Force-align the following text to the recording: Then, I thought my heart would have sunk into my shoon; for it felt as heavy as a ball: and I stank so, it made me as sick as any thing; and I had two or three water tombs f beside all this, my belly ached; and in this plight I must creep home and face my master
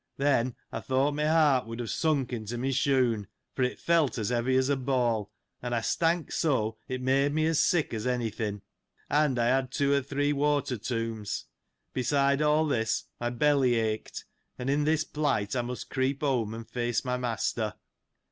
Then, 0.17 0.55
I 0.71 0.79
thought 0.79 1.13
my 1.13 1.25
heart 1.27 1.67
would 1.67 1.77
have 1.79 1.91
sunk 1.91 2.33
into 2.33 2.57
my 2.57 2.71
shoon; 2.71 3.27
for 3.53 3.61
it 3.61 3.79
felt 3.79 4.17
as 4.17 4.29
heavy 4.29 4.55
as 4.55 4.67
a 4.67 4.75
ball: 4.75 5.31
and 5.61 5.75
I 5.75 5.81
stank 5.81 6.31
so, 6.31 6.79
it 6.87 7.03
made 7.03 7.33
me 7.33 7.45
as 7.45 7.63
sick 7.63 7.93
as 7.93 8.07
any 8.07 8.31
thing; 8.31 8.63
and 9.11 9.37
I 9.37 9.49
had 9.49 9.69
two 9.71 9.93
or 9.93 10.01
three 10.01 10.33
water 10.33 10.79
tombs 10.79 11.45
f 11.89 11.93
beside 11.93 12.41
all 12.41 12.65
this, 12.65 13.03
my 13.19 13.29
belly 13.29 13.75
ached; 13.75 14.25
and 14.57 14.71
in 14.71 14.85
this 14.85 15.03
plight 15.03 15.55
I 15.55 15.61
must 15.61 15.91
creep 15.91 16.21
home 16.21 16.55
and 16.55 16.67
face 16.67 17.05
my 17.05 17.17
master 17.17 17.75